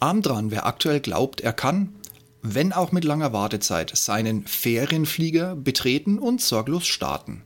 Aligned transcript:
Arm 0.00 0.22
dran, 0.22 0.50
wer 0.50 0.66
aktuell 0.66 1.00
glaubt, 1.00 1.42
er 1.42 1.52
kann, 1.52 1.94
wenn 2.42 2.72
auch 2.72 2.90
mit 2.90 3.04
langer 3.04 3.32
Wartezeit, 3.32 3.94
seinen 3.94 4.46
Ferienflieger 4.46 5.54
betreten 5.54 6.18
und 6.18 6.40
sorglos 6.40 6.86
starten. 6.86 7.42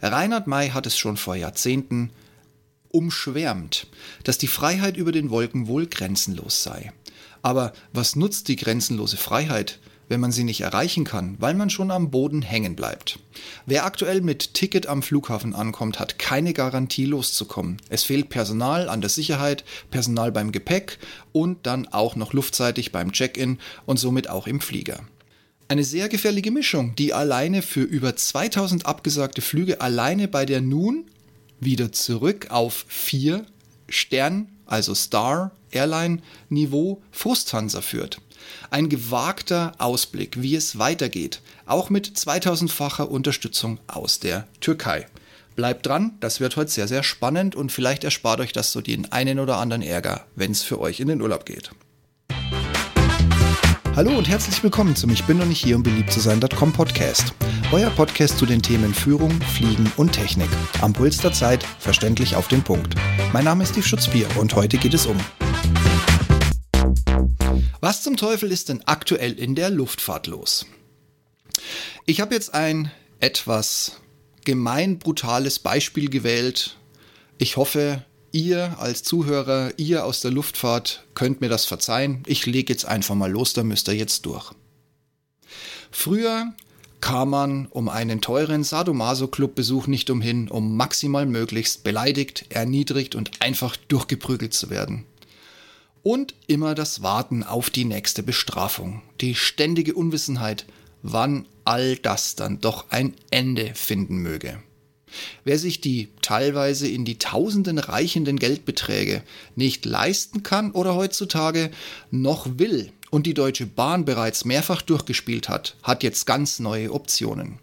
Reinhard 0.00 0.46
May 0.46 0.70
hat 0.70 0.86
es 0.86 0.96
schon 0.96 1.18
vor 1.18 1.36
Jahrzehnten 1.36 2.10
umschwärmt, 2.88 3.88
dass 4.24 4.38
die 4.38 4.46
Freiheit 4.46 4.96
über 4.96 5.12
den 5.12 5.30
Wolken 5.30 5.66
wohl 5.66 5.86
grenzenlos 5.86 6.62
sei. 6.62 6.92
Aber 7.42 7.72
was 7.92 8.16
nutzt 8.16 8.48
die 8.48 8.56
grenzenlose 8.56 9.18
Freiheit, 9.18 9.78
wenn 10.08 10.20
man 10.20 10.32
sie 10.32 10.44
nicht 10.44 10.60
erreichen 10.62 11.04
kann, 11.04 11.36
weil 11.38 11.54
man 11.54 11.70
schon 11.70 11.90
am 11.90 12.10
Boden 12.10 12.42
hängen 12.42 12.76
bleibt. 12.76 13.18
Wer 13.66 13.84
aktuell 13.84 14.20
mit 14.20 14.54
Ticket 14.54 14.86
am 14.86 15.02
Flughafen 15.02 15.54
ankommt, 15.54 16.00
hat 16.00 16.18
keine 16.18 16.52
Garantie 16.52 17.04
loszukommen. 17.04 17.76
Es 17.88 18.04
fehlt 18.04 18.28
Personal 18.28 18.88
an 18.88 19.00
der 19.00 19.10
Sicherheit, 19.10 19.64
Personal 19.90 20.32
beim 20.32 20.52
Gepäck 20.52 20.98
und 21.32 21.66
dann 21.66 21.86
auch 21.88 22.16
noch 22.16 22.32
luftseitig 22.32 22.92
beim 22.92 23.12
Check-in 23.12 23.58
und 23.86 23.98
somit 23.98 24.28
auch 24.30 24.46
im 24.46 24.60
Flieger. 24.60 25.00
Eine 25.68 25.84
sehr 25.84 26.08
gefährliche 26.08 26.50
Mischung, 26.50 26.94
die 26.96 27.12
alleine 27.12 27.60
für 27.60 27.82
über 27.82 28.16
2000 28.16 28.86
abgesagte 28.86 29.42
Flüge 29.42 29.82
alleine 29.82 30.26
bei 30.26 30.46
der 30.46 30.62
nun 30.62 31.04
wieder 31.60 31.92
zurück 31.92 32.46
auf 32.50 32.86
4 32.88 33.44
Stern, 33.88 34.48
also 34.68 34.94
Star 34.94 35.50
Airline 35.70 36.22
Niveau 36.48 37.02
Frusthansa 37.10 37.80
führt. 37.80 38.20
Ein 38.70 38.88
gewagter 38.88 39.72
Ausblick, 39.78 40.40
wie 40.40 40.54
es 40.54 40.78
weitergeht, 40.78 41.42
auch 41.66 41.90
mit 41.90 42.08
2000-facher 42.08 43.10
Unterstützung 43.10 43.80
aus 43.88 44.20
der 44.20 44.46
Türkei. 44.60 45.06
Bleibt 45.56 45.86
dran, 45.86 46.12
das 46.20 46.38
wird 46.38 46.56
heute 46.56 46.70
sehr, 46.70 46.86
sehr 46.86 47.02
spannend 47.02 47.56
und 47.56 47.72
vielleicht 47.72 48.04
erspart 48.04 48.40
euch 48.40 48.52
das 48.52 48.70
so 48.70 48.80
den 48.80 49.10
einen 49.10 49.40
oder 49.40 49.56
anderen 49.56 49.82
Ärger, 49.82 50.24
wenn 50.36 50.52
es 50.52 50.62
für 50.62 50.80
euch 50.80 51.00
in 51.00 51.08
den 51.08 51.20
Urlaub 51.20 51.44
geht. 51.44 51.70
Hallo 53.96 54.16
und 54.16 54.28
herzlich 54.28 54.62
willkommen 54.62 54.94
zum 54.94 55.10
Ich 55.10 55.24
bin 55.24 55.38
noch 55.38 55.46
nicht 55.46 55.60
hier, 55.60 55.74
um 55.74 55.82
beliebt 55.82 56.12
zu 56.12 56.20
sein.com 56.20 56.72
Podcast. 56.72 57.34
Euer 57.70 57.90
Podcast 57.90 58.38
zu 58.38 58.46
den 58.46 58.62
Themen 58.62 58.94
Führung, 58.94 59.40
Fliegen 59.42 59.92
und 59.96 60.12
Technik. 60.12 60.48
Am 60.80 60.92
Puls 60.92 61.18
der 61.18 61.32
Zeit, 61.32 61.62
verständlich 61.78 62.34
auf 62.34 62.48
den 62.48 62.62
Punkt. 62.62 62.94
Mein 63.32 63.44
Name 63.44 63.64
ist 63.64 63.70
Steve 63.70 63.86
Schutzbier 63.86 64.26
und 64.38 64.54
heute 64.54 64.78
geht 64.78 64.94
es 64.94 65.06
um 65.06 65.18
was 67.80 68.02
zum 68.02 68.16
Teufel 68.16 68.50
ist 68.50 68.68
denn 68.68 68.82
aktuell 68.86 69.38
in 69.38 69.54
der 69.54 69.70
Luftfahrt 69.70 70.26
los? 70.26 70.66
Ich 72.06 72.20
habe 72.20 72.34
jetzt 72.34 72.52
ein 72.52 72.90
etwas 73.20 74.00
gemein 74.44 74.98
brutales 74.98 75.58
Beispiel 75.58 76.10
gewählt. 76.10 76.76
Ich 77.38 77.56
hoffe, 77.56 78.04
ihr 78.32 78.76
als 78.78 79.04
Zuhörer, 79.04 79.72
ihr 79.76 80.04
aus 80.04 80.20
der 80.20 80.32
Luftfahrt 80.32 81.04
könnt 81.14 81.40
mir 81.40 81.48
das 81.48 81.66
verzeihen. 81.66 82.22
Ich 82.26 82.46
lege 82.46 82.72
jetzt 82.72 82.84
einfach 82.84 83.14
mal 83.14 83.30
los, 83.30 83.52
da 83.52 83.62
müsst 83.62 83.88
ihr 83.88 83.94
jetzt 83.94 84.26
durch. 84.26 84.52
Früher 85.90 86.52
kam 87.00 87.30
man 87.30 87.66
um 87.66 87.88
einen 87.88 88.20
teuren 88.20 88.64
Sadomaso-Clubbesuch 88.64 89.86
nicht 89.86 90.10
umhin, 90.10 90.48
um 90.48 90.76
maximal 90.76 91.26
möglichst 91.26 91.84
beleidigt, 91.84 92.46
erniedrigt 92.50 93.14
und 93.14 93.40
einfach 93.40 93.76
durchgeprügelt 93.76 94.52
zu 94.52 94.70
werden. 94.70 95.04
Und 96.02 96.34
immer 96.46 96.74
das 96.74 97.02
Warten 97.02 97.42
auf 97.42 97.70
die 97.70 97.84
nächste 97.84 98.22
Bestrafung, 98.22 99.02
die 99.20 99.34
ständige 99.34 99.94
Unwissenheit, 99.94 100.66
wann 101.02 101.46
all 101.64 101.96
das 101.96 102.34
dann 102.34 102.60
doch 102.60 102.90
ein 102.90 103.14
Ende 103.30 103.72
finden 103.74 104.18
möge. 104.18 104.58
Wer 105.44 105.58
sich 105.58 105.80
die 105.80 106.08
teilweise 106.22 106.88
in 106.88 107.04
die 107.04 107.18
Tausenden 107.18 107.78
reichenden 107.78 108.38
Geldbeträge 108.38 109.22
nicht 109.56 109.86
leisten 109.86 110.42
kann 110.42 110.72
oder 110.72 110.94
heutzutage 110.94 111.70
noch 112.10 112.46
will 112.58 112.92
und 113.10 113.26
die 113.26 113.34
Deutsche 113.34 113.66
Bahn 113.66 114.04
bereits 114.04 114.44
mehrfach 114.44 114.82
durchgespielt 114.82 115.48
hat, 115.48 115.76
hat 115.82 116.02
jetzt 116.02 116.26
ganz 116.26 116.58
neue 116.58 116.92
Optionen. 116.92 117.58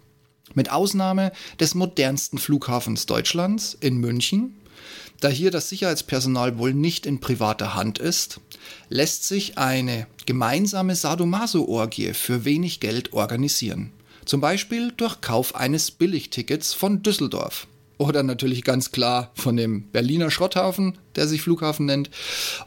Mit 0.54 0.72
Ausnahme 0.72 1.32
des 1.60 1.75
modernsten 1.75 2.38
Flughafens 2.38 3.06
Deutschlands 3.06 3.75
in 3.80 3.97
München 3.97 4.56
da 5.22 5.30
hier 5.30 5.52
das 5.52 5.69
Sicherheitspersonal 5.69 6.58
wohl 6.58 6.74
nicht 6.74 7.06
in 7.06 7.19
privater 7.19 7.74
Hand 7.74 8.00
ist, 8.00 8.40
lässt 8.90 9.25
sich 9.25 9.58
eine 9.58 10.08
gemeinsame 10.25 10.96
Sadomaso-Orgie 10.96 12.14
für 12.14 12.46
wenig 12.46 12.80
Geld 12.80 13.14
organisieren. 13.14 13.92
Zum 14.25 14.42
Beispiel 14.42 14.92
durch 14.98 15.22
Kauf 15.22 15.56
eines 15.56 15.92
Billigtickets 15.92 16.74
von 16.74 17.03
Düsseldorf. 17.03 17.68
Oder 17.97 18.23
natürlich 18.23 18.63
ganz 18.63 18.91
klar 18.91 19.31
von 19.35 19.56
dem 19.56 19.89
Berliner 19.91 20.29
Schrotthafen, 20.29 20.97
der 21.16 21.28
sich 21.28 21.41
Flughafen 21.41 21.85
nennt. 21.85 22.09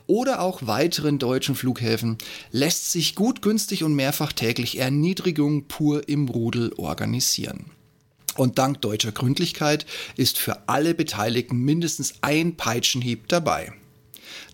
Oder 0.06 0.40
auch 0.40 0.66
weiteren 0.66 1.18
deutschen 1.18 1.54
Flughäfen 1.54 2.16
lässt 2.50 2.92
sich 2.92 3.14
gut, 3.14 3.42
günstig 3.42 3.84
und 3.84 3.94
mehrfach 3.94 4.32
täglich 4.32 4.78
Erniedrigung 4.78 5.64
pur 5.68 6.08
im 6.08 6.28
Rudel 6.28 6.72
organisieren. 6.76 7.66
Und 8.36 8.58
dank 8.58 8.80
deutscher 8.80 9.12
Gründlichkeit 9.12 9.84
ist 10.16 10.38
für 10.38 10.68
alle 10.68 10.94
Beteiligten 10.94 11.58
mindestens 11.58 12.14
ein 12.20 12.56
Peitschenhieb 12.56 13.28
dabei. 13.28 13.72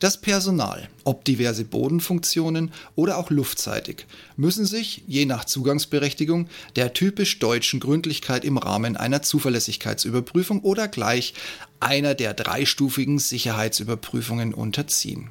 Das 0.01 0.21
Personal, 0.21 0.89
ob 1.05 1.25
diverse 1.25 1.65
Bodenfunktionen 1.65 2.73
oder 2.97 3.19
auch 3.19 3.31
luftseitig, 3.31 4.07
müssen 4.37 4.67
sich, 4.67 5.03
je 5.07 5.27
nach 5.27 5.45
Zugangsberechtigung, 5.45 6.49
der 6.77 6.93
typisch 6.93 7.39
deutschen 7.39 7.81
Gründlichkeit 7.81 8.45
im 8.45 8.59
Rahmen 8.59 8.97
einer 8.97 9.23
Zuverlässigkeitsüberprüfung 9.23 10.61
oder 10.61 10.89
gleich 10.89 11.35
einer 11.81 12.15
der 12.15 12.35
dreistufigen 12.35 13.19
Sicherheitsüberprüfungen 13.19 14.55
unterziehen 14.55 15.31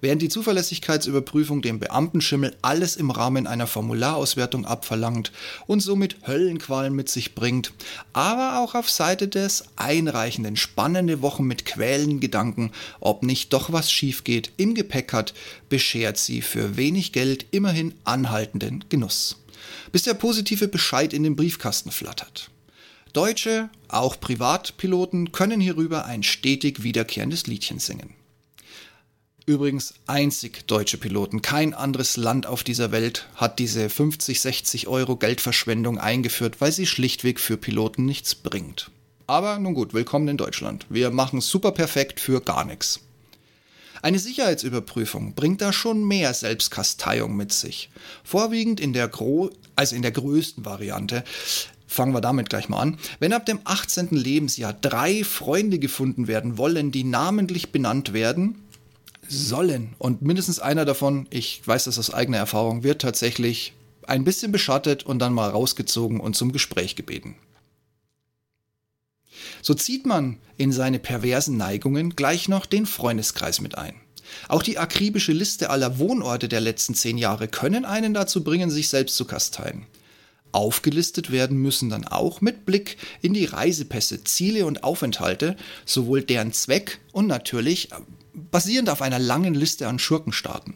während 0.00 0.22
die 0.22 0.28
Zuverlässigkeitsüberprüfung 0.28 1.62
dem 1.62 1.78
Beamtenschimmel 1.78 2.56
alles 2.62 2.96
im 2.96 3.10
Rahmen 3.10 3.46
einer 3.46 3.66
Formularauswertung 3.66 4.64
abverlangt 4.64 5.32
und 5.66 5.80
somit 5.80 6.16
Höllenqualen 6.26 6.94
mit 6.94 7.08
sich 7.08 7.34
bringt, 7.34 7.72
aber 8.12 8.60
auch 8.60 8.74
auf 8.74 8.90
Seite 8.90 9.28
des 9.28 9.64
Einreichenden 9.76 10.56
spannende 10.56 11.22
Wochen 11.22 11.44
mit 11.44 11.64
quälenden 11.64 12.20
Gedanken, 12.20 12.70
ob 13.00 13.22
nicht 13.22 13.52
doch 13.52 13.72
was 13.72 13.90
schief 13.90 14.24
geht, 14.24 14.52
im 14.56 14.74
Gepäck 14.74 15.12
hat, 15.12 15.34
beschert 15.68 16.18
sie 16.18 16.42
für 16.42 16.76
wenig 16.76 17.12
Geld 17.12 17.46
immerhin 17.50 17.94
anhaltenden 18.04 18.84
Genuss. 18.88 19.38
Bis 19.92 20.02
der 20.02 20.14
positive 20.14 20.68
Bescheid 20.68 21.12
in 21.12 21.22
den 21.22 21.36
Briefkasten 21.36 21.90
flattert. 21.90 22.50
Deutsche, 23.12 23.68
auch 23.88 24.18
Privatpiloten, 24.18 25.32
können 25.32 25.60
hierüber 25.60 26.06
ein 26.06 26.22
stetig 26.22 26.82
wiederkehrendes 26.82 27.46
Liedchen 27.46 27.78
singen. 27.78 28.14
Übrigens 29.44 29.94
einzig 30.06 30.68
deutsche 30.68 30.98
Piloten. 30.98 31.42
Kein 31.42 31.74
anderes 31.74 32.16
Land 32.16 32.46
auf 32.46 32.62
dieser 32.62 32.92
Welt 32.92 33.26
hat 33.34 33.58
diese 33.58 33.88
50, 33.88 34.40
60 34.40 34.86
Euro 34.86 35.16
Geldverschwendung 35.16 35.98
eingeführt, 35.98 36.60
weil 36.60 36.70
sie 36.70 36.86
schlichtweg 36.86 37.40
für 37.40 37.56
Piloten 37.56 38.04
nichts 38.04 38.36
bringt. 38.36 38.92
Aber 39.26 39.58
nun 39.58 39.74
gut, 39.74 39.94
willkommen 39.94 40.28
in 40.28 40.36
Deutschland. 40.36 40.86
Wir 40.90 41.10
machen 41.10 41.40
super 41.40 41.72
perfekt 41.72 42.20
für 42.20 42.40
gar 42.40 42.64
nichts. 42.64 43.00
Eine 44.00 44.20
Sicherheitsüberprüfung 44.20 45.34
bringt 45.34 45.60
da 45.60 45.72
schon 45.72 46.06
mehr 46.06 46.34
Selbstkasteiung 46.34 47.36
mit 47.36 47.52
sich. 47.52 47.90
Vorwiegend 48.22 48.78
in 48.78 48.92
der, 48.92 49.08
Gro 49.08 49.50
also 49.74 49.96
in 49.96 50.02
der 50.02 50.12
größten 50.12 50.64
Variante. 50.64 51.24
Fangen 51.88 52.14
wir 52.14 52.20
damit 52.20 52.48
gleich 52.48 52.68
mal 52.68 52.80
an. 52.80 52.98
Wenn 53.18 53.32
ab 53.32 53.44
dem 53.46 53.60
18. 53.64 54.08
Lebensjahr 54.10 54.72
drei 54.72 55.24
Freunde 55.24 55.78
gefunden 55.78 56.26
werden 56.26 56.58
wollen, 56.58 56.92
die 56.92 57.04
namentlich 57.04 57.70
benannt 57.72 58.12
werden, 58.12 58.61
sollen. 59.32 59.94
Und 59.98 60.22
mindestens 60.22 60.58
einer 60.58 60.84
davon, 60.84 61.26
ich 61.30 61.66
weiß 61.66 61.84
das 61.84 61.98
aus 61.98 62.12
eigener 62.12 62.38
Erfahrung, 62.38 62.82
wird 62.82 63.02
tatsächlich 63.02 63.72
ein 64.06 64.24
bisschen 64.24 64.52
beschattet 64.52 65.04
und 65.04 65.18
dann 65.18 65.32
mal 65.32 65.50
rausgezogen 65.50 66.20
und 66.20 66.36
zum 66.36 66.52
Gespräch 66.52 66.96
gebeten. 66.96 67.36
So 69.62 69.74
zieht 69.74 70.06
man 70.06 70.38
in 70.56 70.72
seine 70.72 70.98
perversen 70.98 71.56
Neigungen 71.56 72.16
gleich 72.16 72.48
noch 72.48 72.66
den 72.66 72.86
Freundeskreis 72.86 73.60
mit 73.60 73.78
ein. 73.78 73.94
Auch 74.48 74.62
die 74.62 74.78
akribische 74.78 75.32
Liste 75.32 75.70
aller 75.70 75.98
Wohnorte 75.98 76.48
der 76.48 76.60
letzten 76.60 76.94
zehn 76.94 77.18
Jahre 77.18 77.48
können 77.48 77.84
einen 77.84 78.14
dazu 78.14 78.42
bringen, 78.42 78.70
sich 78.70 78.88
selbst 78.88 79.16
zu 79.16 79.24
kasteien. 79.24 79.86
Aufgelistet 80.52 81.30
werden 81.30 81.56
müssen 81.56 81.88
dann 81.88 82.06
auch 82.06 82.40
mit 82.40 82.66
Blick 82.66 82.98
in 83.22 83.32
die 83.32 83.46
Reisepässe, 83.46 84.22
Ziele 84.24 84.66
und 84.66 84.84
Aufenthalte, 84.84 85.56
sowohl 85.86 86.22
deren 86.22 86.52
Zweck 86.52 87.00
und 87.12 87.26
natürlich 87.26 87.88
basierend 88.34 88.90
auf 88.90 89.02
einer 89.02 89.18
langen 89.18 89.54
Liste 89.54 89.88
an 89.88 89.98
Schurkenstaaten. 89.98 90.74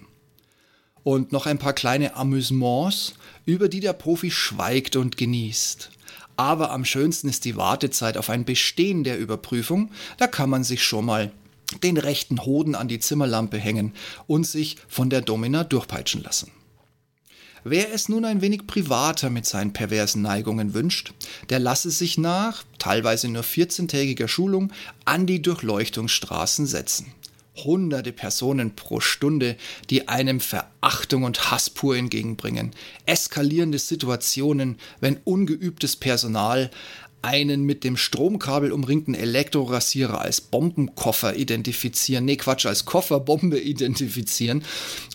Und 1.02 1.32
noch 1.32 1.46
ein 1.46 1.58
paar 1.58 1.72
kleine 1.72 2.16
Amüsements, 2.16 3.14
über 3.44 3.68
die 3.68 3.80
der 3.80 3.92
Profi 3.92 4.30
schweigt 4.30 4.96
und 4.96 5.16
genießt. 5.16 5.90
Aber 6.36 6.70
am 6.70 6.84
schönsten 6.84 7.28
ist 7.28 7.44
die 7.44 7.56
Wartezeit 7.56 8.16
auf 8.16 8.28
ein 8.28 8.44
Bestehen 8.44 9.04
der 9.04 9.18
Überprüfung. 9.18 9.90
Da 10.18 10.26
kann 10.26 10.50
man 10.50 10.64
sich 10.64 10.84
schon 10.84 11.06
mal 11.06 11.32
den 11.82 11.96
rechten 11.96 12.44
Hoden 12.44 12.74
an 12.74 12.88
die 12.88 13.00
Zimmerlampe 13.00 13.58
hängen 13.58 13.92
und 14.26 14.46
sich 14.46 14.76
von 14.88 15.10
der 15.10 15.22
Domina 15.22 15.64
durchpeitschen 15.64 16.22
lassen. 16.22 16.50
Wer 17.64 17.92
es 17.92 18.08
nun 18.08 18.24
ein 18.24 18.42
wenig 18.42 18.68
privater 18.68 19.28
mit 19.28 19.44
seinen 19.44 19.72
perversen 19.72 20.22
Neigungen 20.22 20.72
wünscht, 20.72 21.12
der 21.50 21.58
lasse 21.58 21.90
sich 21.90 22.16
nach, 22.16 22.62
teilweise 22.78 23.28
nur 23.28 23.42
14-tägiger 23.42 24.28
Schulung, 24.28 24.72
an 25.04 25.26
die 25.26 25.42
Durchleuchtungsstraßen 25.42 26.66
setzen. 26.66 27.12
Hunderte 27.56 28.12
Personen 28.12 28.76
pro 28.76 29.00
Stunde, 29.00 29.56
die 29.90 30.08
einem 30.08 30.40
Verachtung 30.40 31.24
und 31.24 31.50
Hass 31.50 31.70
pur 31.70 31.96
entgegenbringen, 31.96 32.72
eskalierende 33.06 33.78
Situationen, 33.78 34.78
wenn 35.00 35.18
ungeübtes 35.24 35.96
Personal 35.96 36.70
einen 37.22 37.64
mit 37.64 37.82
dem 37.82 37.96
Stromkabel 37.96 38.70
umringten 38.70 39.14
Elektrorasierer 39.14 40.20
als 40.20 40.40
Bombenkoffer 40.40 41.36
identifizieren, 41.36 42.24
nee 42.24 42.36
Quatsch, 42.36 42.66
als 42.66 42.84
Kofferbombe 42.84 43.58
identifizieren 43.58 44.62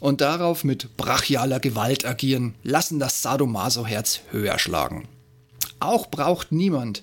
und 0.02 0.20
darauf 0.20 0.66
mit 0.66 0.98
brachialer 0.98 1.62
Gewalt 1.62 2.06
agieren, 2.06 2.56
lassen 2.64 3.00
das 3.00 3.22
Sadomaso-Herz 3.22 4.22
höher 4.32 4.60
schlagen. 4.60 5.08
Auch 5.80 6.12
braucht 6.12 6.52
niemand 6.52 7.02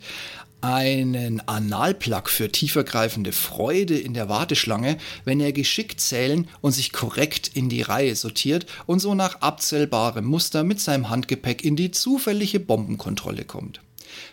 einen 0.60 1.40
Analplug 1.46 2.28
für 2.28 2.50
tiefergreifende 2.50 3.32
Freude 3.32 3.98
in 3.98 4.14
der 4.14 4.28
Warteschlange, 4.28 4.98
wenn 5.24 5.40
er 5.40 5.52
geschickt 5.52 6.00
zählen 6.00 6.48
und 6.60 6.72
sich 6.72 6.92
korrekt 6.92 7.48
in 7.54 7.68
die 7.68 7.82
Reihe 7.82 8.16
sortiert 8.16 8.66
und 8.86 8.98
so 8.98 9.14
nach 9.14 9.40
abzählbarem 9.40 10.24
Muster 10.24 10.64
mit 10.64 10.80
seinem 10.80 11.10
Handgepäck 11.10 11.64
in 11.64 11.76
die 11.76 11.90
zufällige 11.90 12.60
Bombenkontrolle 12.60 13.44
kommt. 13.44 13.80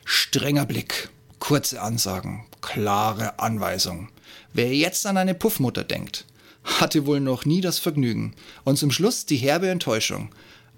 Strenger 0.03 0.65
Blick, 0.65 1.09
kurze 1.39 1.81
Ansagen, 1.81 2.45
klare 2.61 3.39
Anweisungen. 3.39 4.09
Wer 4.53 4.73
jetzt 4.73 5.05
an 5.05 5.17
eine 5.17 5.35
Puffmutter 5.35 5.83
denkt, 5.83 6.25
hatte 6.63 7.05
wohl 7.05 7.19
noch 7.19 7.45
nie 7.45 7.61
das 7.61 7.77
Vergnügen 7.77 8.33
und 8.63 8.77
zum 8.77 8.89
Schluss 8.89 9.25
die 9.25 9.37
herbe 9.37 9.69
Enttäuschung. 9.69 10.29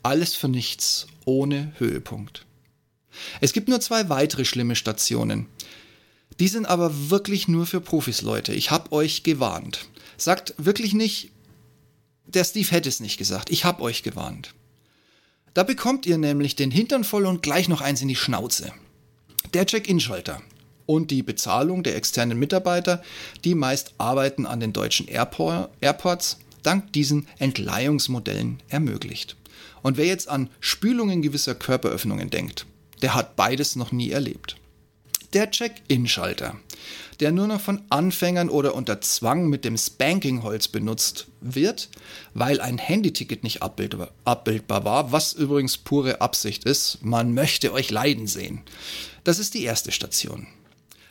Alles 0.03 0.35
für 0.35 0.49
nichts, 0.49 1.07
ohne 1.25 1.73
Höhepunkt. 1.77 2.46
Es 3.41 3.53
gibt 3.53 3.67
nur 3.67 3.79
zwei 3.79 4.09
weitere 4.09 4.45
schlimme 4.45 4.75
Stationen. 4.75 5.47
Die 6.39 6.47
sind 6.47 6.65
aber 6.65 7.09
wirklich 7.09 7.47
nur 7.47 7.65
für 7.65 7.81
Profis, 7.81 8.21
Leute. 8.21 8.53
Ich 8.53 8.71
hab 8.71 8.91
euch 8.91 9.23
gewarnt. 9.23 9.85
Sagt 10.17 10.53
wirklich 10.57 10.93
nicht, 10.93 11.31
der 12.25 12.43
Steve 12.43 12.69
hätte 12.71 12.89
es 12.89 12.99
nicht 12.99 13.17
gesagt. 13.17 13.49
Ich 13.49 13.65
hab 13.65 13.81
euch 13.81 14.03
gewarnt. 14.03 14.53
Da 15.53 15.63
bekommt 15.63 16.05
ihr 16.05 16.17
nämlich 16.17 16.55
den 16.55 16.69
Hintern 16.69 17.03
voll 17.03 17.25
und 17.25 17.41
gleich 17.41 17.67
noch 17.67 17.81
eins 17.81 18.01
in 18.01 18.07
die 18.07 18.15
Schnauze. 18.15 18.71
Der 19.53 19.65
Check-in-Schalter 19.65 20.41
und 20.85 21.09
die 21.09 21.23
Bezahlung 21.23 21.83
der 21.83 21.95
externen 21.95 22.37
Mitarbeiter, 22.37 23.01
die 23.43 23.55
meist 23.55 23.93
Arbeiten 23.97 24.45
an 24.45 24.59
den 24.59 24.73
deutschen 24.73 25.07
Airport, 25.07 25.71
Airports 25.81 26.37
dank 26.63 26.91
diesen 26.93 27.27
Entleihungsmodellen 27.39 28.61
ermöglicht. 28.67 29.35
Und 29.81 29.97
wer 29.97 30.05
jetzt 30.05 30.27
an 30.27 30.49
Spülungen 30.59 31.21
gewisser 31.21 31.55
Körperöffnungen 31.55 32.29
denkt, 32.29 32.65
der 33.01 33.15
hat 33.15 33.35
beides 33.35 33.75
noch 33.75 33.91
nie 33.91 34.11
erlebt. 34.11 34.57
Der 35.33 35.51
Check-in-Schalter, 35.51 36.55
der 37.19 37.31
nur 37.31 37.47
noch 37.47 37.59
von 37.59 37.81
Anfängern 37.89 38.49
oder 38.49 38.75
unter 38.75 39.01
Zwang 39.01 39.47
mit 39.47 39.65
dem 39.65 39.77
Spanking-Holz 39.77 40.69
benutzt 40.69 41.27
wird, 41.41 41.89
weil 42.33 42.61
ein 42.61 42.77
Handyticket 42.77 43.43
nicht 43.43 43.61
abbildbar, 43.61 44.85
war, 44.85 45.11
was 45.11 45.33
übrigens 45.33 45.77
pure 45.77 46.21
Absicht 46.21 46.63
ist. 46.63 46.99
Man 47.01 47.33
möchte 47.33 47.73
euch 47.73 47.89
leiden 47.91 48.27
sehen. 48.27 48.61
Das 49.23 49.39
ist 49.39 49.53
die 49.53 49.63
erste 49.63 49.91
Station. 49.91 50.47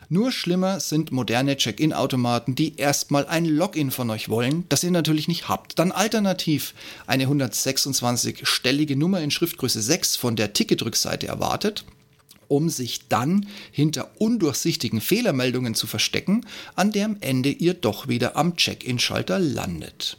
Nur 0.09 0.31
schlimmer 0.31 0.79
sind 0.79 1.11
moderne 1.11 1.57
Check-in-Automaten, 1.57 2.55
die 2.55 2.77
erstmal 2.77 3.27
ein 3.27 3.43
Login 3.43 3.91
von 3.91 4.09
euch 4.09 4.29
wollen, 4.29 4.63
das 4.69 4.83
ihr 4.85 4.91
natürlich 4.91 5.27
nicht 5.27 5.49
habt. 5.49 5.77
Dann 5.79 5.91
alternativ 5.91 6.73
eine 7.07 7.25
126-stellige 7.25 8.95
Nummer 8.95 9.19
in 9.19 9.31
Schriftgröße 9.31 9.81
6 9.81 10.15
von 10.15 10.37
der 10.37 10.53
Ticketrückseite 10.53 11.27
erwartet, 11.27 11.83
um 12.47 12.69
sich 12.69 13.09
dann 13.09 13.47
hinter 13.71 14.09
undurchsichtigen 14.17 15.01
Fehlermeldungen 15.01 15.75
zu 15.75 15.87
verstecken, 15.87 16.45
an 16.75 16.93
deren 16.93 17.21
Ende 17.21 17.49
ihr 17.49 17.73
doch 17.73 18.07
wieder 18.07 18.37
am 18.37 18.55
Check-in-Schalter 18.55 19.39
landet. 19.39 20.17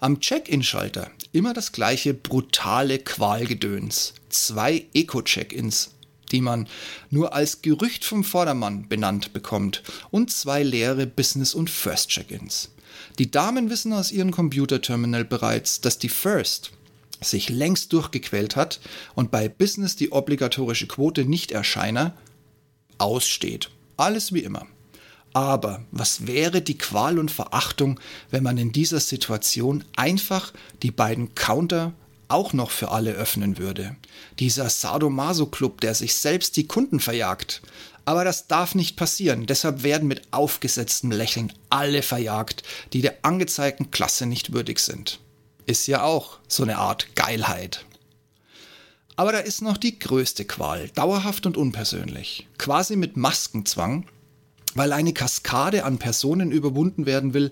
Am 0.00 0.20
Check-in-Schalter 0.20 1.10
immer 1.32 1.54
das 1.54 1.72
gleiche 1.72 2.12
brutale 2.12 2.98
Qualgedöns. 2.98 4.12
Zwei 4.28 4.84
Eco-Check-ins 4.92 5.92
die 6.32 6.40
man 6.40 6.68
nur 7.10 7.34
als 7.34 7.62
Gerücht 7.62 8.04
vom 8.04 8.24
Vordermann 8.24 8.88
benannt 8.88 9.32
bekommt, 9.32 9.82
und 10.10 10.30
zwei 10.30 10.62
leere 10.62 11.06
Business- 11.06 11.54
und 11.54 11.70
First-Check-ins. 11.70 12.70
Die 13.18 13.30
Damen 13.30 13.70
wissen 13.70 13.92
aus 13.92 14.12
ihrem 14.12 14.30
Computerterminal 14.30 15.24
bereits, 15.24 15.80
dass 15.80 15.98
die 15.98 16.08
First 16.08 16.72
sich 17.20 17.48
längst 17.50 17.92
durchgequält 17.92 18.56
hat 18.56 18.80
und 19.14 19.30
bei 19.30 19.48
Business 19.48 19.96
die 19.96 20.12
obligatorische 20.12 20.86
Quote 20.86 21.24
nicht 21.24 21.52
erscheiner 21.52 22.14
aussteht. 22.98 23.70
Alles 23.96 24.32
wie 24.32 24.40
immer. 24.40 24.66
Aber 25.32 25.84
was 25.92 26.26
wäre 26.26 26.60
die 26.60 26.78
Qual 26.78 27.18
und 27.18 27.30
Verachtung, 27.30 28.00
wenn 28.30 28.42
man 28.42 28.58
in 28.58 28.72
dieser 28.72 29.00
Situation 29.00 29.84
einfach 29.94 30.52
die 30.82 30.90
beiden 30.90 31.34
Counter 31.34 31.92
auch 32.30 32.52
noch 32.52 32.70
für 32.70 32.90
alle 32.90 33.12
öffnen 33.12 33.58
würde. 33.58 33.96
Dieser 34.38 34.68
Sadomaso-Club, 34.68 35.80
der 35.80 35.94
sich 35.94 36.14
selbst 36.14 36.56
die 36.56 36.66
Kunden 36.66 37.00
verjagt. 37.00 37.62
Aber 38.04 38.24
das 38.24 38.46
darf 38.46 38.74
nicht 38.74 38.96
passieren, 38.96 39.46
deshalb 39.46 39.82
werden 39.82 40.08
mit 40.08 40.22
aufgesetztem 40.32 41.10
Lächeln 41.10 41.52
alle 41.68 42.02
verjagt, 42.02 42.62
die 42.92 43.02
der 43.02 43.18
angezeigten 43.22 43.90
Klasse 43.90 44.26
nicht 44.26 44.52
würdig 44.52 44.80
sind. 44.80 45.20
Ist 45.66 45.86
ja 45.86 46.02
auch 46.02 46.38
so 46.48 46.62
eine 46.62 46.78
Art 46.78 47.14
Geilheit. 47.14 47.84
Aber 49.16 49.32
da 49.32 49.38
ist 49.38 49.60
noch 49.60 49.76
die 49.76 49.98
größte 49.98 50.46
Qual, 50.46 50.88
dauerhaft 50.94 51.44
und 51.44 51.58
unpersönlich, 51.58 52.48
quasi 52.56 52.96
mit 52.96 53.18
Maskenzwang, 53.18 54.06
weil 54.74 54.92
eine 54.92 55.12
Kaskade 55.12 55.84
an 55.84 55.98
Personen 55.98 56.50
überwunden 56.50 57.04
werden 57.04 57.34
will, 57.34 57.50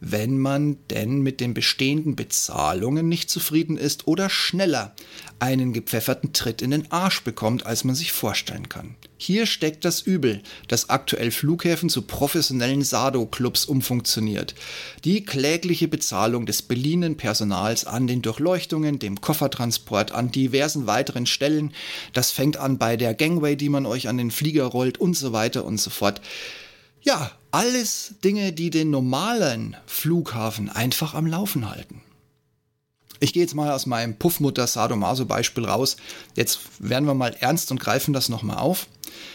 wenn 0.00 0.38
man 0.38 0.76
denn 0.90 1.20
mit 1.22 1.40
den 1.40 1.54
bestehenden 1.54 2.14
Bezahlungen 2.14 3.08
nicht 3.08 3.30
zufrieden 3.30 3.76
ist 3.76 4.06
oder 4.06 4.30
schneller 4.30 4.94
einen 5.40 5.72
gepfefferten 5.72 6.32
Tritt 6.32 6.62
in 6.62 6.70
den 6.70 6.90
Arsch 6.90 7.22
bekommt, 7.22 7.66
als 7.66 7.84
man 7.84 7.94
sich 7.94 8.12
vorstellen 8.12 8.68
kann. 8.68 8.94
Hier 9.16 9.46
steckt 9.46 9.84
das 9.84 10.00
Übel, 10.00 10.42
dass 10.68 10.90
aktuell 10.90 11.32
Flughäfen 11.32 11.88
zu 11.88 12.02
professionellen 12.02 12.84
Sado-Clubs 12.84 13.64
umfunktioniert. 13.64 14.54
Die 15.04 15.24
klägliche 15.24 15.88
Bezahlung 15.88 16.46
des 16.46 16.62
beliehenen 16.62 17.16
Personals 17.16 17.84
an 17.84 18.06
den 18.06 18.22
Durchleuchtungen, 18.22 19.00
dem 19.00 19.20
Koffertransport, 19.20 20.12
an 20.12 20.30
diversen 20.30 20.86
weiteren 20.86 21.26
Stellen, 21.26 21.72
das 22.12 22.30
fängt 22.30 22.56
an 22.56 22.78
bei 22.78 22.96
der 22.96 23.14
Gangway, 23.14 23.56
die 23.56 23.68
man 23.68 23.86
euch 23.86 24.08
an 24.08 24.18
den 24.18 24.30
Flieger 24.30 24.64
rollt 24.64 24.98
und 24.98 25.14
so 25.14 25.32
weiter 25.32 25.64
und 25.64 25.80
so 25.80 25.90
fort. 25.90 26.20
Ja, 27.00 27.32
alles 27.50 28.14
Dinge, 28.24 28.52
die 28.52 28.70
den 28.70 28.90
normalen 28.90 29.76
Flughafen 29.86 30.68
einfach 30.68 31.14
am 31.14 31.26
Laufen 31.26 31.68
halten. 31.68 32.02
Ich 33.20 33.32
gehe 33.32 33.42
jetzt 33.42 33.54
mal 33.54 33.72
aus 33.72 33.86
meinem 33.86 34.16
Puffmutter 34.16 34.66
Sadomaso 34.66 35.26
Beispiel 35.26 35.64
raus. 35.64 35.96
Jetzt 36.36 36.60
werden 36.78 37.06
wir 37.06 37.14
mal 37.14 37.34
ernst 37.40 37.70
und 37.72 37.80
greifen 37.80 38.12
das 38.12 38.28
nochmal 38.28 38.58
auf. 38.58 38.86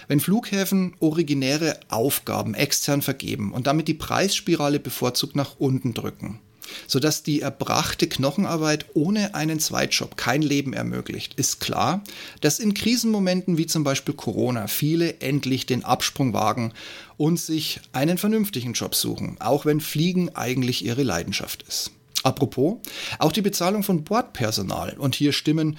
Wenn 0.08 0.22
Flughäfen 0.22 0.96
originäre 1.00 1.80
Aufgaben 1.90 2.54
extern 2.54 3.02
vergeben 3.02 3.52
und 3.52 3.68
damit 3.68 3.88
die 3.88 3.94
Preisspirale 3.94 4.80
bevorzugt 4.80 5.36
nach 5.36 5.56
unten 5.60 5.94
drücken, 5.94 6.40
sodass 6.88 7.24
die 7.24 7.42
erbrachte 7.42 8.08
Knochenarbeit 8.08 8.86
ohne 8.94 9.36
einen 9.36 9.60
Zweitjob 9.60 10.18
kein 10.18 10.42
Leben 10.42 10.74
ermöglicht, 10.74 11.36
ist 11.36 11.60
klar, 11.60 12.04
dass 12.42 12.60
in 12.60 12.74
Krisenmomenten 12.74 13.58
wie 13.58 13.68
zum 13.68 13.84
Beispiel 13.84 14.14
Corona 14.14 14.68
viele 14.68 15.20
endlich 15.22 15.66
den 15.66 15.84
Absprung 15.84 16.34
wagen 16.34 16.74
und 17.18 17.40
sich 17.40 17.80
einen 17.92 18.18
vernünftigen 18.18 18.74
Job 18.74 18.96
suchen, 18.96 19.38
auch 19.40 19.66
wenn 19.66 19.80
Fliegen 19.80 20.36
eigentlich 20.36 20.86
ihre 20.86 21.04
Leidenschaft 21.04 21.64
ist. 21.68 21.92
Apropos, 22.24 22.78
auch 23.20 23.32
die 23.34 23.42
Bezahlung 23.42 23.84
von 23.84 24.04
Bordpersonal 24.04 24.98
und 24.98 25.14
hier 25.16 25.34
stimmen 25.34 25.78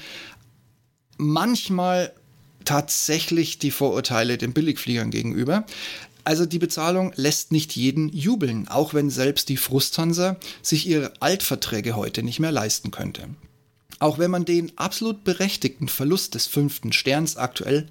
manchmal 1.17 2.12
tatsächlich 2.64 3.59
die 3.59 3.71
Vorurteile 3.71 4.38
den 4.38 4.53
Billigfliegern 4.53 5.11
gegenüber. 5.11 5.64
Also 6.25 6.47
die 6.47 6.59
Bezahlung 6.59 7.12
lässt 7.16 7.52
nicht 7.52 7.76
jeden 7.76 8.09
jubeln, 8.09 8.66
auch 8.69 8.95
wenn 8.95 9.11
selbst 9.11 9.50
die 9.50 9.59
Frusthansa 9.59 10.37
sich 10.62 10.87
ihre 10.87 11.12
Altverträge 11.21 11.97
heute 11.97 12.23
nicht 12.23 12.40
mehr 12.40 12.52
leisten 12.52 12.90
könnte. 12.90 13.28
Auch 13.99 14.19
wenn 14.19 14.31
man 14.31 14.45
den 14.45 14.73
absolut 14.76 15.23
berechtigten 15.25 15.88
Verlust 15.88 16.35
des 16.35 16.47
fünften 16.47 16.93
Sterns 16.93 17.37
aktuell 17.37 17.87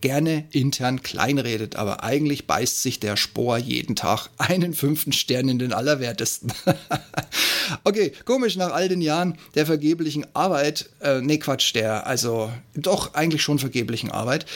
gerne 0.00 0.46
intern 0.52 1.02
kleinredet, 1.02 1.76
aber 1.76 2.04
eigentlich 2.04 2.46
beißt 2.46 2.82
sich 2.82 3.00
der 3.00 3.16
Spor 3.16 3.56
jeden 3.58 3.96
Tag 3.96 4.28
einen 4.38 4.74
fünften 4.74 5.12
Stern 5.12 5.48
in 5.48 5.58
den 5.58 5.72
Allerwertesten. 5.72 6.52
okay, 7.84 8.12
komisch 8.24 8.56
nach 8.56 8.72
all 8.72 8.88
den 8.88 9.00
Jahren 9.00 9.38
der 9.54 9.66
vergeblichen 9.66 10.26
Arbeit, 10.34 10.90
äh, 11.00 11.20
nee 11.20 11.38
Quatsch, 11.38 11.74
der, 11.74 12.06
also 12.06 12.52
doch 12.74 13.14
eigentlich 13.14 13.42
schon 13.42 13.58
vergeblichen 13.58 14.10
Arbeit, 14.10 14.46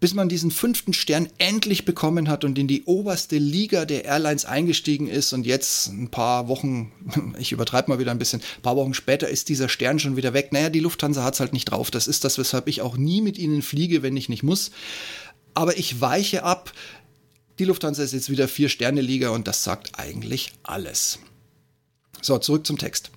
bis 0.00 0.14
man 0.14 0.28
diesen 0.28 0.50
fünften 0.50 0.92
Stern 0.92 1.28
endlich 1.38 1.84
bekommen 1.84 2.28
hat 2.28 2.44
und 2.44 2.58
in 2.58 2.68
die 2.68 2.84
oberste 2.84 3.38
Liga 3.38 3.84
der 3.84 4.04
Airlines 4.04 4.44
eingestiegen 4.44 5.08
ist 5.08 5.32
und 5.32 5.46
jetzt 5.46 5.88
ein 5.88 6.08
paar 6.10 6.48
Wochen, 6.48 6.92
ich 7.38 7.52
übertreibe 7.52 7.90
mal 7.90 7.98
wieder 7.98 8.12
ein 8.12 8.18
bisschen, 8.18 8.40
ein 8.40 8.62
paar 8.62 8.76
Wochen 8.76 8.94
später 8.94 9.28
ist 9.28 9.48
dieser 9.48 9.68
Stern 9.68 9.98
schon 9.98 10.16
wieder 10.16 10.32
weg. 10.32 10.52
Naja, 10.52 10.70
die 10.70 10.80
Lufthansa 10.80 11.24
hat 11.24 11.34
es 11.34 11.40
halt 11.40 11.52
nicht 11.52 11.66
drauf. 11.66 11.90
Das 11.90 12.06
ist 12.06 12.24
das, 12.24 12.38
weshalb 12.38 12.68
ich 12.68 12.82
auch 12.82 12.96
nie 12.96 13.20
mit 13.20 13.38
ihnen 13.38 13.62
fliege, 13.62 14.02
wenn 14.02 14.16
ich 14.16 14.28
nicht 14.28 14.42
muss. 14.42 14.70
Aber 15.54 15.78
ich 15.78 16.00
weiche 16.00 16.42
ab. 16.42 16.72
Die 17.58 17.64
Lufthansa 17.64 18.02
ist 18.02 18.12
jetzt 18.12 18.30
wieder 18.30 18.48
Vier-Sterne-Liga 18.48 19.30
und 19.30 19.48
das 19.48 19.64
sagt 19.64 19.98
eigentlich 19.98 20.52
alles. 20.62 21.18
So, 22.20 22.38
zurück 22.38 22.66
zum 22.66 22.76
Text. 22.76 23.10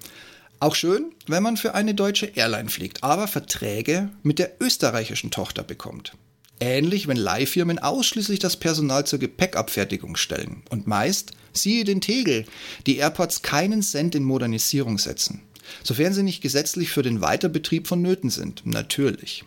Auch 0.61 0.75
schön, 0.75 1.13
wenn 1.27 1.43
man 1.43 1.57
für 1.57 1.73
eine 1.73 1.95
deutsche 1.95 2.25
Airline 2.25 2.69
fliegt, 2.69 3.03
aber 3.03 3.27
Verträge 3.27 4.09
mit 4.23 4.39
der 4.39 4.61
österreichischen 4.61 5.31
Tochter 5.31 5.63
bekommt. 5.63 6.13
Ähnlich, 6.59 7.07
wenn 7.07 7.15
Leihfirmen 7.15 7.79
ausschließlich 7.79 8.39
das 8.39 8.57
Personal 8.57 9.05
zur 9.05 9.19
Gepäckabfertigung 9.19 10.17
stellen. 10.17 10.63
Und 10.69 10.87
meist, 10.87 11.31
siehe 11.53 11.85
den 11.85 12.01
Tegel, 12.01 12.45
die 12.85 12.97
Airports 12.97 13.41
keinen 13.41 13.81
Cent 13.81 14.15
in 14.15 14.23
Modernisierung 14.23 14.97
setzen. 14.97 15.41
Sofern 15.83 16.13
sie 16.13 16.23
nicht 16.23 16.41
gesetzlich 16.41 16.89
für 16.89 17.03
den 17.03 17.21
Weiterbetrieb 17.21 17.87
vonnöten 17.87 18.29
sind, 18.29 18.65
natürlich. 18.65 19.45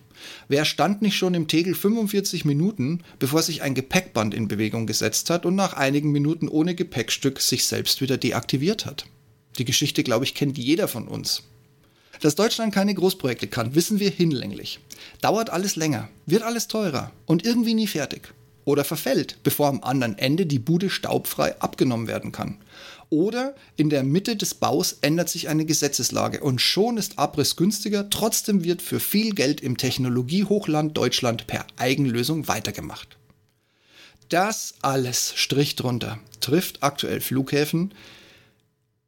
Wer 0.48 0.64
stand 0.64 1.02
nicht 1.02 1.16
schon 1.16 1.34
im 1.34 1.48
Tegel 1.48 1.74
45 1.74 2.44
Minuten, 2.44 3.02
bevor 3.18 3.42
sich 3.42 3.62
ein 3.62 3.74
Gepäckband 3.74 4.34
in 4.34 4.48
Bewegung 4.48 4.86
gesetzt 4.86 5.30
hat 5.30 5.46
und 5.46 5.54
nach 5.54 5.74
einigen 5.74 6.12
Minuten 6.12 6.48
ohne 6.48 6.74
Gepäckstück 6.74 7.40
sich 7.40 7.66
selbst 7.66 8.00
wieder 8.00 8.16
deaktiviert 8.16 8.86
hat? 8.86 9.06
Die 9.58 9.64
Geschichte, 9.64 10.02
glaube 10.02 10.24
ich, 10.24 10.34
kennt 10.34 10.58
jeder 10.58 10.88
von 10.88 11.08
uns. 11.08 11.42
Dass 12.20 12.36
Deutschland 12.36 12.72
keine 12.72 12.94
Großprojekte 12.94 13.48
kann, 13.48 13.74
wissen 13.74 13.98
wir 13.98 14.10
hinlänglich. 14.10 14.78
Dauert 15.20 15.50
alles 15.50 15.76
länger, 15.76 16.08
wird 16.24 16.42
alles 16.42 16.68
teurer 16.68 17.10
und 17.26 17.44
irgendwie 17.44 17.74
nie 17.74 17.88
fertig. 17.88 18.32
Oder 18.64 18.84
verfällt, 18.84 19.38
bevor 19.42 19.66
am 19.66 19.82
anderen 19.82 20.16
Ende 20.18 20.46
die 20.46 20.60
Bude 20.60 20.88
staubfrei 20.88 21.58
abgenommen 21.60 22.06
werden 22.06 22.30
kann. 22.30 22.58
Oder 23.12 23.54
in 23.76 23.90
der 23.90 24.04
Mitte 24.04 24.36
des 24.36 24.54
Baus 24.54 24.96
ändert 25.02 25.28
sich 25.28 25.50
eine 25.50 25.66
Gesetzeslage 25.66 26.40
und 26.40 26.62
schon 26.62 26.96
ist 26.96 27.18
Abriss 27.18 27.56
günstiger, 27.56 28.08
trotzdem 28.08 28.64
wird 28.64 28.80
für 28.80 29.00
viel 29.00 29.34
Geld 29.34 29.60
im 29.60 29.76
Technologiehochland 29.76 30.96
Deutschland 30.96 31.46
per 31.46 31.66
Eigenlösung 31.76 32.48
weitergemacht. 32.48 33.18
Das 34.30 34.76
alles, 34.80 35.34
Strich 35.36 35.76
drunter, 35.76 36.20
trifft 36.40 36.82
aktuell 36.82 37.20
Flughäfen, 37.20 37.92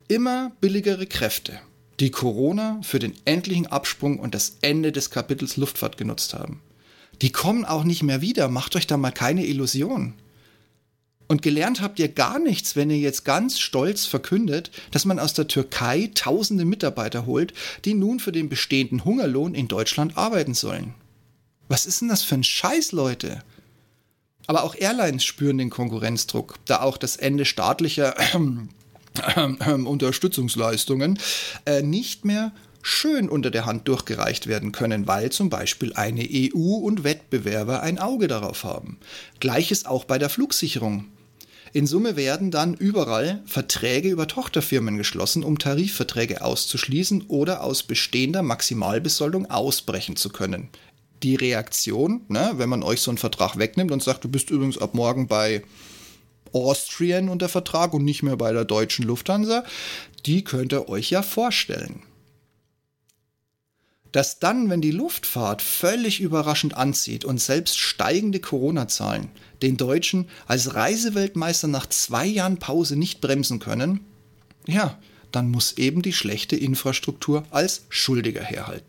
immer 0.06 0.52
billigere 0.60 1.06
Kräfte, 1.06 1.58
die 1.98 2.10
Corona 2.10 2.80
für 2.82 2.98
den 2.98 3.14
endlichen 3.24 3.68
Absprung 3.68 4.18
und 4.18 4.34
das 4.34 4.58
Ende 4.60 4.92
des 4.92 5.08
Kapitels 5.08 5.56
Luftfahrt 5.56 5.96
genutzt 5.96 6.34
haben. 6.34 6.60
Die 7.22 7.32
kommen 7.32 7.64
auch 7.64 7.84
nicht 7.84 8.02
mehr 8.02 8.20
wieder, 8.20 8.48
macht 8.48 8.76
euch 8.76 8.86
da 8.86 8.98
mal 8.98 9.12
keine 9.12 9.46
Illusion. 9.46 10.12
Und 11.26 11.42
gelernt 11.42 11.80
habt 11.80 11.98
ihr 11.98 12.08
gar 12.08 12.38
nichts, 12.38 12.76
wenn 12.76 12.90
ihr 12.90 12.98
jetzt 12.98 13.24
ganz 13.24 13.58
stolz 13.58 14.04
verkündet, 14.04 14.70
dass 14.90 15.04
man 15.04 15.18
aus 15.18 15.32
der 15.32 15.48
Türkei 15.48 16.10
tausende 16.14 16.64
Mitarbeiter 16.64 17.26
holt, 17.26 17.54
die 17.84 17.94
nun 17.94 18.20
für 18.20 18.32
den 18.32 18.48
bestehenden 18.48 19.04
Hungerlohn 19.04 19.54
in 19.54 19.68
Deutschland 19.68 20.18
arbeiten 20.18 20.54
sollen. 20.54 20.94
Was 21.68 21.86
ist 21.86 22.02
denn 22.02 22.08
das 22.08 22.22
für 22.22 22.34
ein 22.34 22.44
Scheiß, 22.44 22.92
Leute? 22.92 23.42
Aber 24.46 24.64
auch 24.64 24.74
Airlines 24.74 25.24
spüren 25.24 25.56
den 25.56 25.70
Konkurrenzdruck, 25.70 26.56
da 26.66 26.82
auch 26.82 26.98
das 26.98 27.16
Ende 27.16 27.46
staatlicher 27.46 28.14
Unterstützungsleistungen 29.66 31.18
äh, 31.64 31.82
nicht 31.82 32.26
mehr 32.26 32.52
schön 32.84 33.30
unter 33.30 33.50
der 33.50 33.64
Hand 33.64 33.88
durchgereicht 33.88 34.46
werden 34.46 34.70
können, 34.70 35.08
weil 35.08 35.30
zum 35.30 35.48
Beispiel 35.48 35.94
eine 35.94 36.22
EU 36.22 36.76
und 36.76 37.02
Wettbewerber 37.02 37.82
ein 37.82 37.98
Auge 37.98 38.28
darauf 38.28 38.62
haben. 38.62 38.98
Gleiches 39.40 39.86
auch 39.86 40.04
bei 40.04 40.18
der 40.18 40.28
Flugsicherung. 40.28 41.06
In 41.72 41.86
Summe 41.86 42.14
werden 42.14 42.50
dann 42.50 42.74
überall 42.74 43.42
Verträge 43.46 44.10
über 44.10 44.28
Tochterfirmen 44.28 44.98
geschlossen, 44.98 45.42
um 45.42 45.58
Tarifverträge 45.58 46.44
auszuschließen 46.44 47.24
oder 47.28 47.64
aus 47.64 47.82
bestehender 47.82 48.42
Maximalbesoldung 48.42 49.50
ausbrechen 49.50 50.14
zu 50.14 50.28
können. 50.28 50.68
Die 51.22 51.36
Reaktion, 51.36 52.20
ne, 52.28 52.52
wenn 52.56 52.68
man 52.68 52.82
euch 52.82 53.00
so 53.00 53.10
einen 53.10 53.18
Vertrag 53.18 53.58
wegnimmt 53.58 53.92
und 53.92 54.02
sagt, 54.02 54.24
du 54.24 54.28
bist 54.28 54.50
übrigens 54.50 54.76
ab 54.76 54.94
morgen 54.94 55.26
bei 55.26 55.62
Austrian 56.52 57.30
unter 57.30 57.48
Vertrag 57.48 57.94
und 57.94 58.04
nicht 58.04 58.22
mehr 58.22 58.36
bei 58.36 58.52
der 58.52 58.66
deutschen 58.66 59.06
Lufthansa, 59.06 59.64
die 60.26 60.44
könnt 60.44 60.74
ihr 60.74 60.88
euch 60.90 61.10
ja 61.10 61.22
vorstellen. 61.22 62.02
Dass 64.14 64.38
dann, 64.38 64.70
wenn 64.70 64.80
die 64.80 64.92
Luftfahrt 64.92 65.60
völlig 65.60 66.20
überraschend 66.20 66.76
anzieht 66.76 67.24
und 67.24 67.40
selbst 67.40 67.80
steigende 67.80 68.38
Corona-Zahlen 68.38 69.28
den 69.60 69.76
Deutschen 69.76 70.28
als 70.46 70.76
Reiseweltmeister 70.76 71.66
nach 71.66 71.88
zwei 71.88 72.24
Jahren 72.24 72.58
Pause 72.58 72.94
nicht 72.94 73.20
bremsen 73.20 73.58
können, 73.58 74.06
ja, 74.68 75.00
dann 75.32 75.50
muss 75.50 75.78
eben 75.78 76.00
die 76.00 76.12
schlechte 76.12 76.54
Infrastruktur 76.54 77.42
als 77.50 77.86
Schuldiger 77.88 78.44
herhalten. 78.44 78.86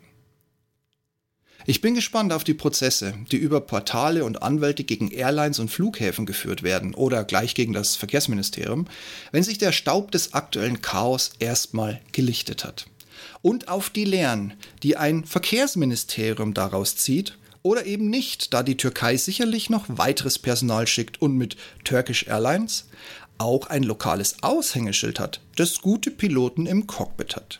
Ich 1.65 1.81
bin 1.81 1.95
gespannt 1.95 2.31
auf 2.31 2.43
die 2.43 2.53
Prozesse, 2.53 3.15
die 3.31 3.37
über 3.37 3.61
Portale 3.61 4.25
und 4.25 4.43
Anwälte 4.43 4.83
gegen 4.83 5.09
Airlines 5.09 5.57
und 5.57 5.71
Flughäfen 5.71 6.27
geführt 6.27 6.61
werden 6.61 6.93
oder 6.93 7.23
gleich 7.23 7.55
gegen 7.55 7.73
das 7.73 7.95
Verkehrsministerium, 7.95 8.85
wenn 9.31 9.41
sich 9.41 9.57
der 9.57 9.71
Staub 9.71 10.11
des 10.11 10.35
aktuellen 10.35 10.83
Chaos 10.83 11.31
erstmal 11.39 11.99
gelichtet 12.11 12.63
hat. 12.63 12.85
Und 13.41 13.67
auf 13.67 13.89
die 13.89 14.05
Lehren, 14.05 14.53
die 14.83 14.97
ein 14.97 15.25
Verkehrsministerium 15.25 16.53
daraus 16.53 16.95
zieht 16.95 17.37
oder 17.61 17.85
eben 17.85 18.09
nicht, 18.09 18.53
da 18.53 18.63
die 18.63 18.77
Türkei 18.77 19.17
sicherlich 19.17 19.69
noch 19.69 19.85
weiteres 19.87 20.39
Personal 20.39 20.87
schickt 20.87 21.21
und 21.21 21.35
mit 21.35 21.57
Turkish 21.83 22.27
Airlines 22.27 22.87
auch 23.37 23.67
ein 23.67 23.83
lokales 23.83 24.43
Aushängeschild 24.43 25.19
hat, 25.19 25.41
das 25.55 25.81
gute 25.81 26.11
Piloten 26.11 26.67
im 26.67 26.87
Cockpit 26.87 27.35
hat. 27.35 27.59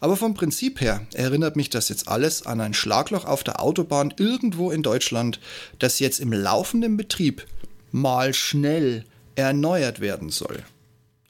Aber 0.00 0.16
vom 0.16 0.34
Prinzip 0.34 0.80
her 0.80 1.06
erinnert 1.12 1.56
mich 1.56 1.70
das 1.70 1.88
jetzt 1.88 2.08
alles 2.08 2.46
an 2.46 2.60
ein 2.60 2.74
Schlagloch 2.74 3.24
auf 3.24 3.44
der 3.44 3.60
Autobahn 3.60 4.14
irgendwo 4.16 4.70
in 4.70 4.82
Deutschland, 4.82 5.40
das 5.78 5.98
jetzt 5.98 6.20
im 6.20 6.32
laufenden 6.32 6.96
Betrieb 6.96 7.46
mal 7.92 8.32
schnell 8.34 9.04
erneuert 9.34 10.00
werden 10.00 10.30
soll. 10.30 10.62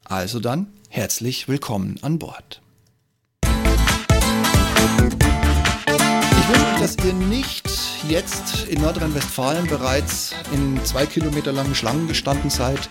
Also 0.05 0.39
dann 0.39 0.69
herzlich 0.89 1.49
willkommen 1.49 1.99
an 2.03 2.19
Bord. 2.19 2.63
Ich 4.87 6.49
wünsche 6.49 6.67
euch, 6.75 6.81
dass 6.81 6.97
ihr 7.05 7.13
nicht 7.13 7.69
jetzt 8.09 8.67
in 8.69 8.81
Nordrhein-Westfalen 8.83 9.67
bereits 9.67 10.33
in 10.53 10.83
zwei 10.85 11.07
Kilometer 11.07 11.53
langen 11.53 11.75
Schlangen 11.75 12.07
gestanden 12.09 12.51
seid, 12.51 12.89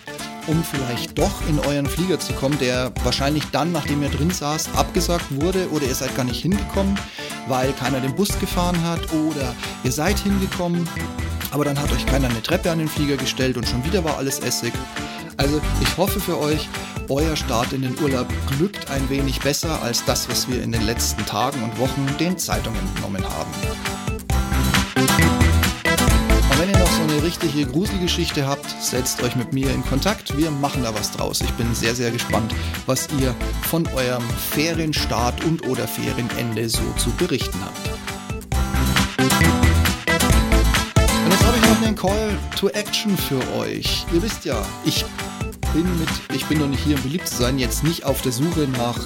um 0.47 0.63
vielleicht 0.63 1.17
doch 1.17 1.47
in 1.47 1.59
euren 1.59 1.85
Flieger 1.85 2.19
zu 2.19 2.33
kommen, 2.33 2.57
der 2.59 2.91
wahrscheinlich 3.03 3.43
dann, 3.51 3.71
nachdem 3.71 4.03
ihr 4.03 4.09
drin 4.09 4.31
saß, 4.31 4.69
abgesagt 4.75 5.25
wurde 5.29 5.69
oder 5.71 5.85
ihr 5.85 5.95
seid 5.95 6.15
gar 6.15 6.25
nicht 6.25 6.41
hingekommen, 6.41 6.99
weil 7.47 7.71
keiner 7.73 7.99
den 7.99 8.15
Bus 8.15 8.37
gefahren 8.39 8.81
hat 8.83 9.01
oder 9.13 9.55
ihr 9.83 9.91
seid 9.91 10.19
hingekommen, 10.19 10.87
aber 11.51 11.65
dann 11.65 11.79
hat 11.79 11.91
euch 11.91 12.05
keiner 12.05 12.29
eine 12.29 12.41
Treppe 12.41 12.71
an 12.71 12.79
den 12.79 12.87
Flieger 12.89 13.17
gestellt 13.17 13.57
und 13.57 13.67
schon 13.67 13.83
wieder 13.85 14.03
war 14.03 14.17
alles 14.17 14.39
Essig. 14.39 14.73
Also 15.37 15.61
ich 15.81 15.97
hoffe 15.97 16.19
für 16.19 16.39
euch, 16.39 16.67
euer 17.09 17.35
Start 17.35 17.73
in 17.73 17.81
den 17.83 17.99
Urlaub 18.01 18.27
glückt 18.57 18.89
ein 18.89 19.09
wenig 19.09 19.39
besser 19.39 19.81
als 19.81 20.03
das, 20.05 20.29
was 20.29 20.49
wir 20.49 20.63
in 20.63 20.71
den 20.71 20.83
letzten 20.83 21.25
Tagen 21.25 21.61
und 21.63 21.77
Wochen 21.79 22.07
den 22.19 22.37
Zeitungen 22.37 22.79
entnommen 22.79 23.23
haben. 23.23 23.51
Und 24.95 26.59
wenn 26.59 26.69
ihr 26.69 26.77
noch 26.79 26.91
so 26.91 27.03
eine 27.03 27.21
richtige 27.23 27.65
Gruselgeschichte 27.65 28.47
habt, 28.47 28.69
setzt 28.81 29.21
euch 29.21 29.35
mit 29.35 29.53
mir 29.53 29.69
in 29.71 29.83
Kontakt. 29.85 30.37
Wir 30.37 30.49
machen 30.51 30.83
da 30.83 30.93
was 30.95 31.11
draus. 31.11 31.41
Ich 31.41 31.51
bin 31.51 31.75
sehr, 31.75 31.93
sehr 31.95 32.11
gespannt, 32.11 32.53
was 32.85 33.07
ihr 33.19 33.35
von 33.69 33.87
eurem 33.95 34.23
Ferienstart 34.51 35.43
und 35.43 35.67
oder 35.67 35.87
Ferienende 35.87 36.69
so 36.69 36.83
zu 36.97 37.11
berichten 37.11 37.59
habt. 37.63 37.89
Und 41.25 41.31
jetzt 41.31 41.45
habe 41.45 41.57
ich 41.57 41.69
noch 41.69 41.81
einen 41.81 41.95
Call 41.95 42.37
to 42.57 42.69
Action 42.69 43.17
für 43.17 43.41
euch. 43.57 44.05
Ihr 44.13 44.23
wisst 44.23 44.45
ja, 44.45 44.65
ich 44.85 45.05
bin 45.75 45.99
mit, 45.99 46.09
ich 46.33 46.45
bin 46.45 46.59
noch 46.59 46.69
nicht 46.69 46.85
hier, 46.85 46.95
um 46.95 47.03
beliebt 47.03 47.27
zu 47.27 47.35
sein, 47.35 47.59
jetzt 47.59 47.83
nicht 47.83 48.05
auf 48.05 48.21
der 48.21 48.31
Suche 48.31 48.65
nach 48.77 48.97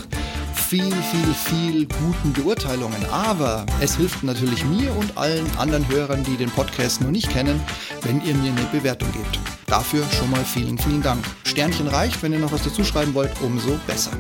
viel, 0.54 0.84
viel, 0.84 1.34
viel 1.34 1.88
guten 1.88 2.32
Beurteilungen. 2.32 3.04
Aber 3.12 3.66
es 3.82 3.96
hilft 3.96 4.22
natürlich 4.22 4.64
mir 4.66 4.96
und 4.96 5.18
allen 5.18 5.50
anderen 5.58 5.88
Hörern, 5.90 6.24
die 6.24 6.38
den 6.38 6.52
Podcast 6.52 7.02
noch 7.02 7.10
nicht 7.10 7.28
kennen, 7.28 7.60
wenn 8.04 8.24
ihr 8.24 8.36
mir 8.36 8.52
eine 8.52 8.66
Bewertung 8.72 9.12
gebt. 9.14 9.40
Dafür 9.66 10.04
schon 10.12 10.30
mal 10.30 10.46
vielen, 10.46 10.78
vielen 10.78 11.02
Dank. 11.02 11.26
Sternchen 11.44 11.88
reicht, 11.88 12.22
wenn 12.22 12.34
ihr 12.34 12.40
noch 12.40 12.52
was 12.52 12.64
dazu 12.64 12.84
schreiben 12.84 13.16
wollt, 13.16 13.32
umso 13.42 13.80
besser. 13.88 14.12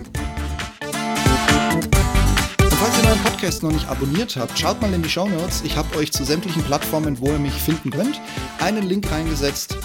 Und 2.61 2.73
falls 2.73 2.97
ihr 2.97 3.09
meinen 3.09 3.23
Podcast 3.23 3.61
noch 3.61 3.71
nicht 3.71 3.87
abonniert 3.87 4.35
habt, 4.37 4.57
schaut 4.57 4.81
mal 4.81 4.91
in 4.91 5.03
die 5.03 5.09
Show 5.09 5.29
Notes. 5.29 5.61
Ich 5.63 5.77
habe 5.77 5.95
euch 5.97 6.11
zu 6.11 6.23
sämtlichen 6.23 6.63
Plattformen, 6.63 7.19
wo 7.19 7.27
ihr 7.27 7.37
mich 7.37 7.53
finden 7.53 7.91
könnt, 7.91 8.19
einen 8.59 8.89
Link 8.89 9.11
reingesetzt. 9.11 9.77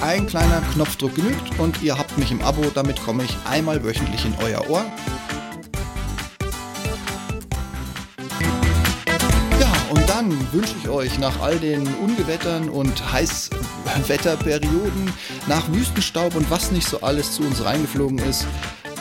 Ein 0.00 0.26
kleiner 0.26 0.62
Knopfdruck 0.72 1.14
genügt 1.14 1.58
und 1.58 1.82
ihr 1.82 1.98
habt 1.98 2.16
mich 2.18 2.30
im 2.30 2.42
Abo. 2.42 2.62
Damit 2.74 3.02
komme 3.02 3.24
ich 3.24 3.36
einmal 3.48 3.84
wöchentlich 3.84 4.24
in 4.24 4.34
euer 4.42 4.68
Ohr 4.70 4.84
dann 10.18 10.52
wünsche 10.52 10.74
ich 10.82 10.88
euch 10.88 11.16
nach 11.20 11.40
all 11.40 11.56
den 11.58 11.86
Ungewettern 11.94 12.68
und 12.68 13.12
Heißwetterperioden, 13.12 15.12
nach 15.46 15.72
Wüstenstaub 15.72 16.34
und 16.34 16.50
was 16.50 16.72
nicht 16.72 16.88
so 16.88 17.02
alles 17.02 17.34
zu 17.34 17.44
uns 17.44 17.64
reingeflogen 17.64 18.18
ist, 18.18 18.44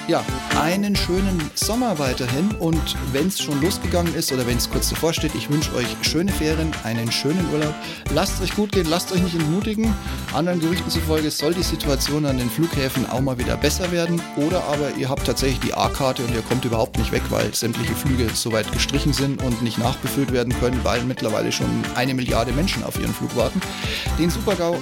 ja, 0.08 0.24
einen 0.62 0.96
schönen 0.96 1.52
Sommer 1.54 2.00
weiterhin 2.00 2.50
und 2.60 2.96
wenn 3.12 3.28
es 3.28 3.42
schon 3.42 3.62
losgegangen 3.62 4.16
ist 4.16 4.32
oder 4.32 4.48
wenn 4.48 4.58
es 4.58 4.70
kurz 4.70 4.90
davor 4.90 5.14
steht, 5.14 5.36
ich 5.36 5.50
wünsche 5.50 5.74
euch 5.76 5.88
schöne 6.02 6.32
Ferien, 6.32 6.72
einen 6.84 7.12
schönen 7.12 7.46
Urlaub. 7.54 7.74
Lasst 8.14 8.42
euch 8.42 8.56
gut 8.56 8.72
gehen, 8.72 8.88
lasst 8.90 9.12
euch 9.12 9.22
nicht 9.22 9.36
entmutigen. 9.36 9.94
Anderen 10.34 10.60
Gerüchten 10.60 10.90
zufolge 10.90 11.30
soll 11.30 11.54
die 11.54 11.64
Situation 11.64 12.26
an 12.26 12.38
den 12.38 12.50
Flughäfen 12.50 13.10
auch 13.10 13.20
mal 13.20 13.38
wieder 13.38 13.58
besser 13.58 13.92
werden 13.92 14.22
oder 14.38 14.64
aber 14.64 14.96
ihr 14.98 15.10
habt 15.10 15.26
tatsächlich 15.26 15.60
die 15.60 15.74
A-Karte 15.74 16.24
und 16.24 16.34
ihr 16.34 16.42
kommt 16.42 16.64
überhaupt 16.64 16.98
nicht 16.98 17.12
weg, 17.12 17.24
weil 17.30 17.54
sämtliche 17.54 17.94
Flüge 17.94 18.30
soweit 18.34 18.72
gestrichen 18.72 19.12
sind 19.12 19.44
und 19.44 19.62
nicht 19.62 19.78
nachbefüllt 19.78 20.32
werden 20.32 20.54
können, 20.60 20.80
weil 20.84 21.04
mittlerweile 21.04 21.52
schon 21.52 21.68
eine 21.96 22.14
Milliarde 22.14 22.54
Menschen 22.54 22.84
auf 22.84 22.98
ihren 22.98 23.14
Flug 23.14 23.36
warten. 23.36 23.62
Den 24.18 24.30
Supergau 24.30 24.78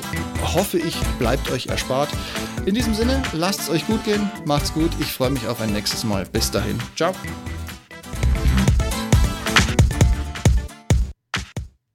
hoffe 0.53 0.77
ich 0.77 0.95
bleibt 1.17 1.49
euch 1.49 1.67
erspart. 1.67 2.09
In 2.65 2.73
diesem 2.73 2.95
Sinne, 2.95 3.21
lasst 3.33 3.59
es 3.59 3.69
euch 3.69 3.85
gut 3.85 4.03
gehen, 4.05 4.31
macht's 4.45 4.73
gut. 4.73 4.89
Ich 4.99 5.14
freue 5.15 5.31
mich 5.31 5.47
auf 5.47 5.61
ein 5.61 5.71
nächstes 5.71 6.03
Mal. 6.03 6.25
Bis 6.25 6.51
dahin. 6.51 6.77
Ciao. 6.95 7.13